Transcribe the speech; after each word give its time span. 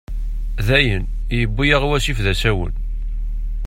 Dayen, 0.67 1.05
yuwi-aɣ 1.37 1.83
wasif 1.89 2.19
d 2.25 2.27
asawen. 2.33 2.73